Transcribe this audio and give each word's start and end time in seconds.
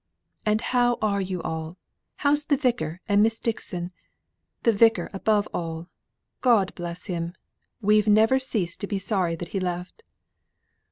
"And 0.47 0.61
how 0.61 0.97
are 0.99 1.21
you 1.21 1.43
all? 1.43 1.77
How's 2.15 2.45
the 2.45 2.57
Vicar 2.57 3.01
and 3.07 3.21
Miss 3.21 3.39
Dixon? 3.39 3.91
The 4.63 4.71
Vicar 4.71 5.11
above 5.13 5.47
all! 5.53 5.89
God 6.41 6.73
bless 6.73 7.05
him! 7.05 7.35
We've 7.81 8.07
never 8.07 8.39
ceased 8.39 8.81
to 8.81 8.87
be 8.87 8.97
sorry 8.97 9.35
that 9.35 9.49
he 9.49 9.59
left." 9.59 10.01